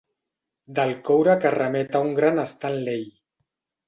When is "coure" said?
1.09-1.35